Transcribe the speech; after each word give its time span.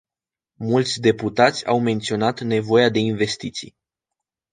Mulți 0.57 0.99
deputați 0.99 1.65
au 1.65 1.79
menționat 1.79 2.39
nevoia 2.41 2.89
de 2.89 2.99
investiții. 2.99 3.75